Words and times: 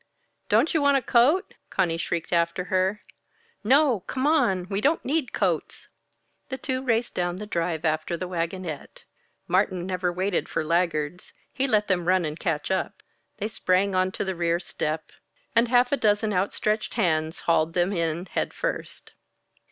"Don't 0.49 0.73
you 0.73 0.81
want 0.81 0.97
a 0.97 1.01
coat?" 1.03 1.53
Conny 1.69 1.97
shrieked 1.97 2.33
after 2.33 2.63
her. 2.73 3.03
"No 3.63 3.99
come 4.07 4.25
on 4.25 4.67
we 4.67 4.81
don't 4.81 5.05
need 5.05 5.31
coats." 5.31 5.89
The 6.49 6.57
two 6.57 6.81
raced 6.81 7.13
down 7.13 7.35
the 7.35 7.45
drive 7.45 7.85
after 7.85 8.17
the 8.17 8.27
wagonette 8.27 9.03
Martin 9.47 9.85
never 9.85 10.11
waited 10.11 10.49
for 10.49 10.63
laggards; 10.63 11.33
he 11.53 11.67
let 11.67 11.87
them 11.87 12.07
run 12.07 12.25
and 12.25 12.39
catch 12.39 12.71
up. 12.71 13.03
They 13.37 13.47
sprang 13.47 13.93
onto 13.93 14.23
the 14.23 14.33
rear 14.33 14.59
step; 14.59 15.11
and 15.55 15.67
half 15.67 15.91
a 15.91 15.97
dozen 15.97 16.33
outstretched 16.33 16.95
hands 16.95 17.41
hauled 17.41 17.75
them 17.75 17.93
in, 17.93 18.25
head 18.25 18.55
first. 18.55 19.11